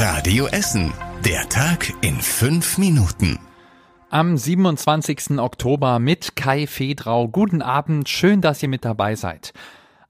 Radio 0.00 0.46
Essen. 0.46 0.92
Der 1.24 1.48
Tag 1.48 1.92
in 2.02 2.20
fünf 2.20 2.78
Minuten. 2.78 3.40
Am 4.10 4.36
27. 4.36 5.40
Oktober 5.40 5.98
mit 5.98 6.36
Kai 6.36 6.68
Fedrau. 6.68 7.26
Guten 7.26 7.62
Abend, 7.62 8.08
schön, 8.08 8.40
dass 8.40 8.62
ihr 8.62 8.68
mit 8.68 8.84
dabei 8.84 9.16
seid. 9.16 9.52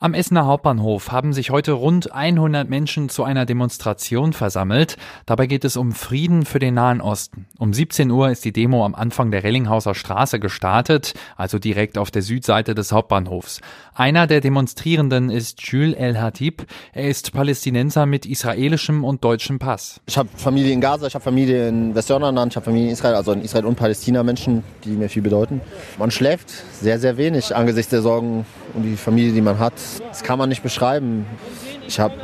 Am 0.00 0.14
Essener 0.14 0.46
Hauptbahnhof 0.46 1.10
haben 1.10 1.32
sich 1.32 1.50
heute 1.50 1.72
rund 1.72 2.12
100 2.12 2.70
Menschen 2.70 3.08
zu 3.08 3.24
einer 3.24 3.46
Demonstration 3.46 4.32
versammelt. 4.32 4.96
Dabei 5.26 5.48
geht 5.48 5.64
es 5.64 5.76
um 5.76 5.90
Frieden 5.90 6.44
für 6.44 6.60
den 6.60 6.74
Nahen 6.74 7.00
Osten. 7.00 7.46
Um 7.58 7.72
17 7.72 8.08
Uhr 8.08 8.30
ist 8.30 8.44
die 8.44 8.52
Demo 8.52 8.84
am 8.84 8.94
Anfang 8.94 9.32
der 9.32 9.42
Rellinghauser 9.42 9.96
Straße 9.96 10.38
gestartet, 10.38 11.14
also 11.36 11.58
direkt 11.58 11.98
auf 11.98 12.12
der 12.12 12.22
Südseite 12.22 12.76
des 12.76 12.92
Hauptbahnhofs. 12.92 13.60
Einer 13.92 14.28
der 14.28 14.40
Demonstrierenden 14.40 15.30
ist 15.30 15.66
Jules 15.66 15.96
El 15.96 16.20
Hatib. 16.20 16.64
Er 16.92 17.08
ist 17.08 17.32
Palästinenser 17.32 18.06
mit 18.06 18.24
israelischem 18.24 19.02
und 19.02 19.24
deutschem 19.24 19.58
Pass. 19.58 20.00
Ich 20.06 20.16
habe 20.16 20.28
Familie 20.36 20.74
in 20.74 20.80
Gaza, 20.80 21.08
ich 21.08 21.14
habe 21.16 21.24
Familie 21.24 21.66
in 21.66 21.96
Westjordanland, 21.96 22.52
ich 22.52 22.56
habe 22.56 22.66
Familie 22.66 22.86
in 22.86 22.92
Israel, 22.92 23.16
also 23.16 23.32
in 23.32 23.42
Israel 23.42 23.64
und 23.64 23.74
Palästina 23.74 24.22
Menschen, 24.22 24.62
die 24.84 24.90
mir 24.90 25.08
viel 25.08 25.22
bedeuten. 25.22 25.60
Man 25.98 26.12
schläft 26.12 26.52
sehr, 26.80 27.00
sehr 27.00 27.16
wenig 27.16 27.56
angesichts 27.56 27.90
der 27.90 28.02
Sorgen 28.02 28.46
um 28.74 28.84
die 28.84 28.96
Familie, 28.96 29.32
die 29.32 29.40
man 29.40 29.58
hat. 29.58 29.72
Das 30.08 30.22
kann 30.22 30.38
man 30.38 30.48
nicht 30.48 30.62
beschreiben. 30.62 31.26
Ich 31.86 32.00
habe 32.00 32.14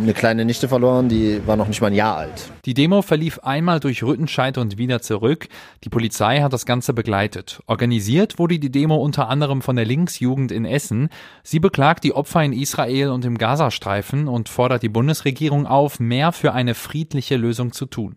eine 0.00 0.14
kleine 0.14 0.44
Nichte 0.44 0.68
verloren, 0.68 1.08
die 1.08 1.44
war 1.46 1.56
noch 1.56 1.66
nicht 1.66 1.80
mal 1.80 1.88
ein 1.88 1.94
Jahr 1.94 2.16
alt. 2.16 2.50
Die 2.64 2.74
Demo 2.74 3.02
verlief 3.02 3.40
einmal 3.40 3.80
durch 3.80 4.02
Rüttenscheid 4.02 4.56
und 4.58 4.78
wieder 4.78 5.02
zurück. 5.02 5.48
Die 5.84 5.88
Polizei 5.88 6.40
hat 6.40 6.52
das 6.52 6.66
Ganze 6.66 6.92
begleitet. 6.92 7.60
Organisiert 7.66 8.38
wurde 8.38 8.58
die 8.58 8.70
Demo 8.70 8.96
unter 8.96 9.28
anderem 9.28 9.62
von 9.62 9.76
der 9.76 9.86
Linksjugend 9.86 10.52
in 10.52 10.64
Essen. 10.64 11.08
Sie 11.42 11.58
beklagt 11.58 12.04
die 12.04 12.14
Opfer 12.14 12.44
in 12.44 12.52
Israel 12.52 13.10
und 13.10 13.24
im 13.24 13.38
Gazastreifen 13.38 14.28
und 14.28 14.48
fordert 14.48 14.82
die 14.82 14.88
Bundesregierung 14.88 15.66
auf, 15.66 15.98
mehr 15.98 16.32
für 16.32 16.52
eine 16.52 16.74
friedliche 16.74 17.36
Lösung 17.36 17.72
zu 17.72 17.86
tun. 17.86 18.16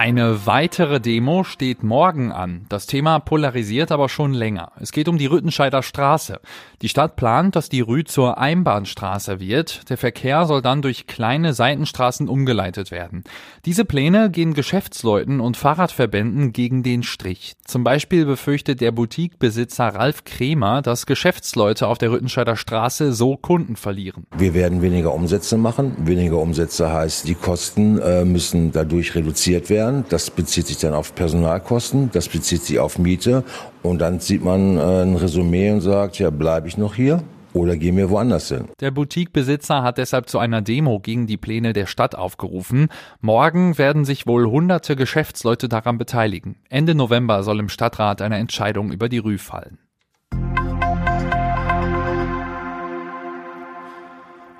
Eine 0.00 0.46
weitere 0.46 0.98
Demo 0.98 1.44
steht 1.44 1.82
morgen 1.82 2.32
an. 2.32 2.64
Das 2.70 2.86
Thema 2.86 3.18
polarisiert 3.18 3.92
aber 3.92 4.08
schon 4.08 4.32
länger. 4.32 4.72
Es 4.80 4.92
geht 4.92 5.08
um 5.08 5.18
die 5.18 5.26
Rüttenscheider 5.26 5.82
Straße. 5.82 6.40
Die 6.80 6.88
Stadt 6.88 7.16
plant, 7.16 7.54
dass 7.54 7.68
die 7.68 7.82
Rü 7.82 8.04
zur 8.04 8.38
Einbahnstraße 8.38 9.40
wird. 9.40 9.90
Der 9.90 9.98
Verkehr 9.98 10.46
soll 10.46 10.62
dann 10.62 10.80
durch 10.80 11.06
kleine 11.06 11.52
Seitenstraßen 11.52 12.30
umgeleitet 12.30 12.90
werden. 12.90 13.24
Diese 13.66 13.84
Pläne 13.84 14.30
gehen 14.30 14.54
Geschäftsleuten 14.54 15.38
und 15.38 15.58
Fahrradverbänden 15.58 16.54
gegen 16.54 16.82
den 16.82 17.02
Strich. 17.02 17.56
Zum 17.66 17.84
Beispiel 17.84 18.24
befürchtet 18.24 18.80
der 18.80 18.92
Boutiquebesitzer 18.92 19.88
Ralf 19.88 20.24
Kremer, 20.24 20.80
dass 20.80 21.04
Geschäftsleute 21.04 21.86
auf 21.86 21.98
der 21.98 22.10
Rüttenscheider 22.10 22.56
Straße 22.56 23.12
so 23.12 23.36
Kunden 23.36 23.76
verlieren. 23.76 24.26
Wir 24.34 24.54
werden 24.54 24.80
weniger 24.80 25.12
Umsätze 25.12 25.58
machen. 25.58 25.94
Weniger 25.98 26.38
Umsätze 26.38 26.90
heißt, 26.90 27.28
die 27.28 27.34
Kosten 27.34 27.98
äh, 27.98 28.24
müssen 28.24 28.72
dadurch 28.72 29.14
reduziert 29.14 29.68
werden 29.68 29.89
steuern. 29.90 30.04
Das 30.08 30.30
bezieht 30.30 30.66
sich 30.66 30.78
dann 30.78 30.94
auf 30.94 31.14
Personalkosten, 31.14 32.10
das 32.12 32.28
bezieht 32.28 32.62
sich 32.62 32.78
auf 32.78 32.98
Miete. 32.98 33.44
Und 33.82 34.00
dann 34.00 34.20
zieht 34.20 34.44
man 34.44 34.76
äh, 34.76 35.02
ein 35.02 35.16
Resümee 35.16 35.70
und 35.70 35.80
sagt, 35.80 36.18
ja, 36.18 36.30
bleibe 36.30 36.68
ich 36.68 36.76
noch 36.78 36.94
hier? 36.94 37.22
Oder 37.52 37.76
gehen 37.76 37.96
wir 37.96 38.10
woanders 38.10 38.48
hin? 38.48 38.68
Der 38.78 38.92
Boutiquebesitzer 38.92 39.82
hat 39.82 39.98
deshalb 39.98 40.28
zu 40.28 40.38
einer 40.38 40.62
Demo 40.62 41.00
gegen 41.00 41.26
die 41.26 41.36
Pläne 41.36 41.72
der 41.72 41.86
Stadt 41.86 42.14
aufgerufen. 42.14 42.88
Morgen 43.20 43.76
werden 43.76 44.04
sich 44.04 44.28
wohl 44.28 44.46
hunderte 44.46 44.94
Geschäftsleute 44.94 45.68
daran 45.68 45.98
beteiligen. 45.98 46.56
Ende 46.68 46.94
November 46.94 47.42
soll 47.42 47.58
im 47.58 47.68
Stadtrat 47.68 48.22
eine 48.22 48.36
Entscheidung 48.36 48.92
über 48.92 49.08
die 49.08 49.18
Rü 49.18 49.36
fallen. 49.36 49.78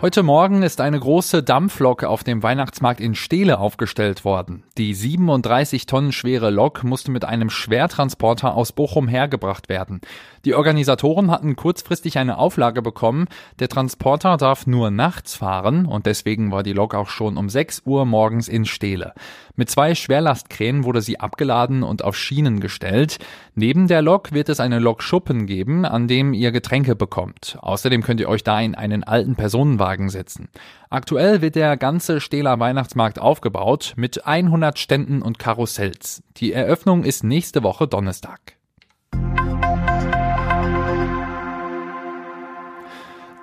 Heute 0.02 0.22
Morgen 0.22 0.62
ist 0.62 0.80
eine 0.80 0.98
große 0.98 1.42
Dampflok 1.42 2.04
auf 2.04 2.24
dem 2.24 2.42
Weihnachtsmarkt 2.42 3.02
in 3.02 3.14
Steele 3.14 3.58
aufgestellt 3.58 4.24
worden. 4.24 4.62
Die 4.78 4.94
37 4.94 5.84
Tonnen 5.84 6.12
schwere 6.12 6.48
Lok 6.48 6.84
musste 6.84 7.10
mit 7.10 7.26
einem 7.26 7.50
Schwertransporter 7.50 8.54
aus 8.54 8.72
Bochum 8.72 9.08
hergebracht 9.08 9.68
werden. 9.68 10.00
Die 10.46 10.54
Organisatoren 10.54 11.30
hatten 11.30 11.54
kurzfristig 11.54 12.16
eine 12.16 12.38
Auflage 12.38 12.80
bekommen, 12.80 13.26
der 13.58 13.68
Transporter 13.68 14.38
darf 14.38 14.66
nur 14.66 14.90
nachts 14.90 15.34
fahren 15.34 15.84
und 15.84 16.06
deswegen 16.06 16.50
war 16.50 16.62
die 16.62 16.72
Lok 16.72 16.94
auch 16.94 17.10
schon 17.10 17.36
um 17.36 17.50
6 17.50 17.82
Uhr 17.84 18.06
morgens 18.06 18.48
in 18.48 18.64
Steele. 18.64 19.12
Mit 19.54 19.68
zwei 19.68 19.94
Schwerlastkränen 19.94 20.84
wurde 20.84 21.02
sie 21.02 21.20
abgeladen 21.20 21.82
und 21.82 22.02
auf 22.02 22.16
Schienen 22.16 22.60
gestellt. 22.60 23.18
Neben 23.54 23.86
der 23.86 24.00
Lok 24.00 24.32
wird 24.32 24.48
es 24.48 24.60
eine 24.60 24.78
Lokschuppen 24.78 25.44
geben, 25.44 25.84
an 25.84 26.08
dem 26.08 26.32
ihr 26.32 26.52
Getränke 26.52 26.96
bekommt. 26.96 27.58
Außerdem 27.60 28.02
könnt 28.02 28.20
ihr 28.20 28.30
euch 28.30 28.44
da 28.44 28.58
in 28.58 28.74
einen 28.74 29.04
alten 29.04 29.34
Personenwagen 29.34 29.89
setzen. 30.08 30.48
Aktuell 30.88 31.40
wird 31.42 31.56
der 31.56 31.76
ganze 31.76 32.20
Stehler 32.20 32.60
Weihnachtsmarkt 32.60 33.18
aufgebaut 33.18 33.94
mit 33.96 34.26
100 34.26 34.78
Ständen 34.78 35.22
und 35.22 35.38
Karussells. 35.38 36.22
Die 36.36 36.52
Eröffnung 36.52 37.04
ist 37.04 37.24
nächste 37.24 37.62
Woche 37.62 37.88
Donnerstag. 37.88 38.56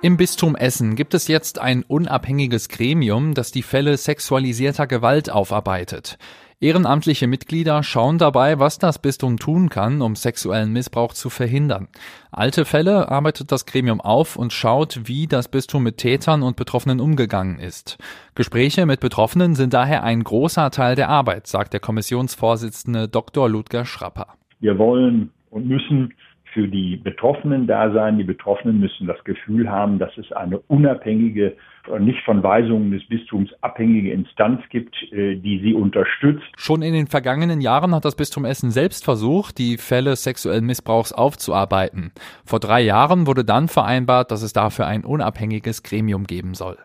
Im 0.00 0.16
Bistum 0.16 0.54
Essen 0.54 0.94
gibt 0.94 1.12
es 1.12 1.26
jetzt 1.26 1.58
ein 1.58 1.82
unabhängiges 1.82 2.68
Gremium, 2.68 3.34
das 3.34 3.50
die 3.50 3.64
Fälle 3.64 3.96
sexualisierter 3.96 4.86
Gewalt 4.86 5.28
aufarbeitet. 5.28 6.18
Ehrenamtliche 6.60 7.28
Mitglieder 7.28 7.84
schauen 7.84 8.18
dabei, 8.18 8.58
was 8.58 8.78
das 8.78 8.98
Bistum 8.98 9.36
tun 9.36 9.68
kann, 9.68 10.02
um 10.02 10.16
sexuellen 10.16 10.72
Missbrauch 10.72 11.12
zu 11.12 11.30
verhindern. 11.30 11.86
Alte 12.32 12.64
Fälle 12.64 13.08
arbeitet 13.12 13.52
das 13.52 13.64
Gremium 13.64 14.00
auf 14.00 14.34
und 14.34 14.52
schaut, 14.52 15.02
wie 15.04 15.28
das 15.28 15.48
Bistum 15.48 15.84
mit 15.84 15.98
Tätern 15.98 16.42
und 16.42 16.56
Betroffenen 16.56 16.98
umgegangen 16.98 17.60
ist. 17.60 17.96
Gespräche 18.34 18.86
mit 18.86 18.98
Betroffenen 18.98 19.54
sind 19.54 19.72
daher 19.72 20.02
ein 20.02 20.24
großer 20.24 20.72
Teil 20.72 20.96
der 20.96 21.10
Arbeit, 21.10 21.46
sagt 21.46 21.74
der 21.74 21.80
Kommissionsvorsitzende 21.80 23.08
Dr. 23.08 23.48
Ludger 23.48 23.84
Schrapper. 23.84 24.26
Wir 24.58 24.78
wollen 24.78 25.30
und 25.50 25.68
müssen 25.68 26.12
für 26.58 26.66
die 26.66 26.96
Betroffenen 26.96 27.68
da 27.68 27.92
sein. 27.92 28.18
Die 28.18 28.24
Betroffenen 28.24 28.80
müssen 28.80 29.06
das 29.06 29.22
Gefühl 29.22 29.70
haben, 29.70 30.00
dass 30.00 30.10
es 30.18 30.32
eine 30.32 30.58
unabhängige, 30.58 31.56
nicht 32.00 32.18
von 32.24 32.42
Weisungen 32.42 32.90
des 32.90 33.06
Bistums 33.06 33.50
abhängige 33.60 34.10
Instanz 34.10 34.60
gibt, 34.68 34.96
äh, 35.12 35.36
die 35.36 35.60
sie 35.62 35.72
unterstützt. 35.72 36.44
Schon 36.56 36.82
in 36.82 36.94
den 36.94 37.06
vergangenen 37.06 37.60
Jahren 37.60 37.94
hat 37.94 38.04
das 38.04 38.16
Bistum 38.16 38.44
Essen 38.44 38.72
selbst 38.72 39.04
versucht, 39.04 39.58
die 39.58 39.78
Fälle 39.78 40.16
sexuellen 40.16 40.66
Missbrauchs 40.66 41.12
aufzuarbeiten. 41.12 42.10
Vor 42.44 42.58
drei 42.58 42.80
Jahren 42.80 43.28
wurde 43.28 43.44
dann 43.44 43.68
vereinbart, 43.68 44.32
dass 44.32 44.42
es 44.42 44.52
dafür 44.52 44.88
ein 44.88 45.04
unabhängiges 45.04 45.84
Gremium 45.84 46.24
geben 46.24 46.54
soll. 46.54 46.76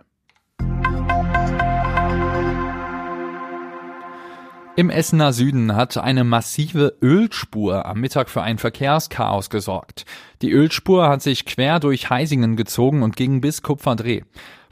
Im 4.76 4.90
Essener 4.90 5.34
Süden 5.34 5.76
hat 5.76 5.98
eine 5.98 6.24
massive 6.24 6.98
Ölspur 7.00 7.86
am 7.86 8.00
Mittag 8.00 8.28
für 8.28 8.42
ein 8.42 8.58
Verkehrschaos 8.58 9.52
gesorgt. 9.52 10.04
Die 10.42 10.50
Ölspur 10.50 11.08
hat 11.08 11.22
sich 11.22 11.46
quer 11.46 11.80
durch 11.80 12.10
Heisingen 12.10 12.56
gezogen 12.56 13.04
und 13.04 13.16
ging 13.16 13.40
bis 13.40 13.62
Kupferdreh. 13.62 14.24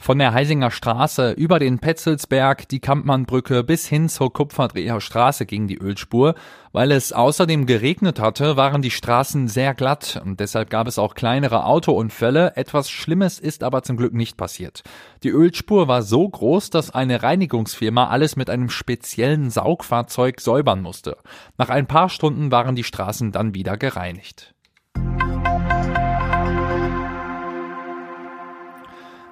Von 0.02 0.18
der 0.18 0.34
Heisinger 0.34 0.72
Straße 0.72 1.34
über 1.34 1.60
den 1.60 1.78
Petzelsberg, 1.78 2.68
die 2.68 2.80
Kampmannbrücke 2.80 3.64
bis 3.64 3.88
hin 3.88 4.10
zur 4.10 4.34
Kupferdreher 4.34 5.00
Straße 5.00 5.46
ging 5.46 5.68
die 5.68 5.78
Ölspur. 5.78 6.34
Weil 6.72 6.92
es 6.92 7.14
außerdem 7.14 7.68
geregnet 7.68 8.20
hatte, 8.20 8.58
waren 8.58 8.82
die 8.82 8.90
Straßen 8.90 9.48
sehr 9.48 9.76
glatt 9.76 10.20
und 10.26 10.40
deshalb 10.40 10.72
gab 10.72 10.88
es 10.88 10.98
auch 10.98 11.14
kleinere 11.14 11.66
Autounfälle. 11.66 12.58
Etwas 12.58 12.90
Schlimmes 12.90 13.38
ist 13.38 13.64
aber 13.64 13.84
zum 13.84 13.96
Glück 13.96 14.16
nicht 14.16 14.38
passiert. 14.38 14.82
Die 15.22 15.30
Ölspur 15.30 15.88
war 15.88 16.02
so 16.02 16.28
groß, 16.28 16.72
dass 16.72 16.90
eine 16.90 17.22
Reinigungsfirma 17.22 18.08
alles 18.08 18.36
mit 18.36 18.50
einem 18.50 18.72
speziellen 18.72 19.52
Saugfahrzeug 19.52 20.42
säubern 20.42 20.82
musste. 20.82 21.16
Nach 21.60 21.70
ein 21.70 21.86
paar 21.86 22.10
Stunden 22.10 22.52
waren 22.52 22.76
die 22.76 22.84
Straßen 22.84 23.32
dann 23.32 23.54
wieder 23.54 23.78
gereinigt. 23.78 24.56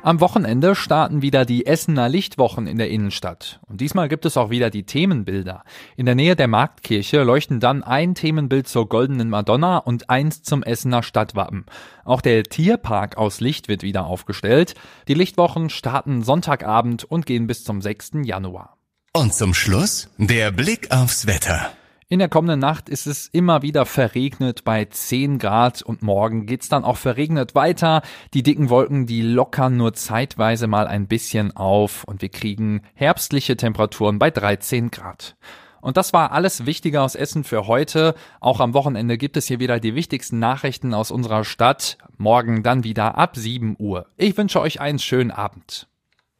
Am 0.01 0.21
Wochenende 0.21 0.75
starten 0.75 1.21
wieder 1.21 1.43
die 1.43 1.65
Essener 1.65 2.07
Lichtwochen 2.07 2.67
in 2.67 2.77
der 2.77 2.89
Innenstadt. 2.89 3.59
Und 3.67 3.81
diesmal 3.81 4.07
gibt 4.07 4.25
es 4.25 4.37
auch 4.37 4.49
wieder 4.49 4.69
die 4.69 4.83
Themenbilder. 4.83 5.63
In 5.97 6.05
der 6.05 6.15
Nähe 6.15 6.37
der 6.37 6.47
Marktkirche 6.47 7.23
leuchten 7.23 7.59
dann 7.59 7.83
ein 7.83 8.15
Themenbild 8.15 8.69
zur 8.69 8.87
Goldenen 8.87 9.29
Madonna 9.29 9.77
und 9.77 10.09
eins 10.09 10.41
zum 10.41 10.63
Essener 10.63 11.03
Stadtwappen. 11.03 11.65
Auch 12.05 12.21
der 12.21 12.43
Tierpark 12.43 13.17
aus 13.17 13.41
Licht 13.41 13.67
wird 13.67 13.83
wieder 13.83 14.05
aufgestellt. 14.05 14.73
Die 15.09 15.15
Lichtwochen 15.15 15.69
starten 15.69 16.23
Sonntagabend 16.23 17.03
und 17.03 17.25
gehen 17.25 17.45
bis 17.45 17.65
zum 17.65 17.81
6. 17.81 18.11
Januar. 18.23 18.77
Und 19.11 19.33
zum 19.33 19.53
Schluss 19.53 20.09
der 20.17 20.51
Blick 20.51 20.91
aufs 20.91 21.27
Wetter. 21.27 21.71
In 22.11 22.17
der 22.17 22.27
kommenden 22.27 22.59
Nacht 22.59 22.89
ist 22.89 23.05
es 23.05 23.27
immer 23.27 23.61
wieder 23.61 23.85
verregnet 23.85 24.63
bei 24.63 24.85
10 24.85 25.37
Grad 25.37 25.83
und 25.83 26.01
morgen 26.01 26.47
geht's 26.47 26.67
dann 26.67 26.83
auch 26.83 26.97
verregnet 26.97 27.53
weiter. 27.53 28.01
Die 28.33 28.41
dicken 28.41 28.71
Wolken, 28.71 29.05
die 29.05 29.21
lockern 29.21 29.77
nur 29.77 29.93
zeitweise 29.93 30.65
mal 30.65 30.87
ein 30.87 31.07
bisschen 31.07 31.55
auf 31.55 32.05
und 32.05 32.23
wir 32.23 32.29
kriegen 32.29 32.81
herbstliche 32.95 33.57
Temperaturen 33.57 34.17
bei 34.17 34.31
13 34.31 34.89
Grad. 34.89 35.35
Und 35.81 35.97
das 35.97 36.11
war 36.11 36.31
alles 36.31 36.65
Wichtige 36.65 37.03
aus 37.03 37.13
Essen 37.13 37.43
für 37.43 37.67
heute. 37.67 38.15
Auch 38.39 38.59
am 38.59 38.73
Wochenende 38.73 39.19
gibt 39.19 39.37
es 39.37 39.45
hier 39.45 39.59
wieder 39.59 39.79
die 39.79 39.93
wichtigsten 39.93 40.39
Nachrichten 40.39 40.95
aus 40.95 41.11
unserer 41.11 41.43
Stadt. 41.43 41.99
Morgen 42.17 42.63
dann 42.63 42.83
wieder 42.83 43.19
ab 43.19 43.35
7 43.35 43.75
Uhr. 43.77 44.07
Ich 44.17 44.35
wünsche 44.35 44.61
euch 44.61 44.81
einen 44.81 44.97
schönen 44.97 45.29
Abend. 45.29 45.87